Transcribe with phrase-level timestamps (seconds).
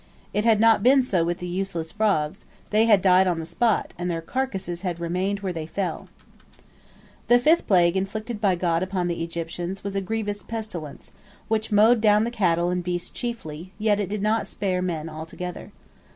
[0.33, 3.93] It had not been so with the useless frogs, they had died on the spot,
[3.99, 6.07] and their carcasses had remained where they fell.
[7.27, 11.11] The fifth plague inflicted by God upon the Egyptians was a grievous pestilence,
[11.49, 15.71] which mowed down the cattle and beasts chiefly, yet it did not spare men altogether.